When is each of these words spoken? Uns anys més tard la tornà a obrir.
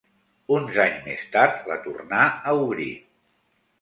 Uns 0.55 0.77
anys 0.85 1.03
més 1.09 1.27
tard 1.37 1.69
la 1.73 1.77
tornà 1.85 2.23
a 2.53 2.57
obrir. 2.63 2.91